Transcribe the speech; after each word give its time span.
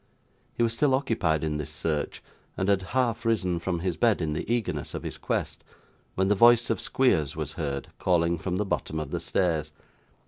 He 0.55 0.63
was 0.63 0.73
still 0.73 0.95
occupied 0.95 1.43
in 1.43 1.57
this 1.57 1.69
search, 1.69 2.23
and 2.57 2.69
had 2.69 2.81
half 2.97 3.23
risen 3.23 3.59
from 3.59 3.81
his 3.81 3.97
bed 3.97 4.19
in 4.19 4.33
the 4.33 4.51
eagerness 4.51 4.95
of 4.95 5.03
his 5.03 5.19
quest, 5.19 5.63
when 6.15 6.27
the 6.27 6.33
voice 6.33 6.71
of 6.71 6.81
Squeers 6.81 7.35
was 7.35 7.53
heard, 7.53 7.89
calling 7.99 8.39
from 8.39 8.55
the 8.55 8.65
bottom 8.65 8.99
of 8.99 9.11
the 9.11 9.19
stairs. 9.19 9.71